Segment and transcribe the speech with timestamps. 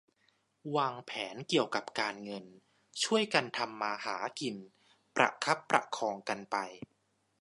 [0.75, 2.45] วางแผนเกี่ยวกับการเงิน
[3.03, 4.55] ช่วยกันทำมาหากิน
[5.15, 6.57] ประคับประคองกันไป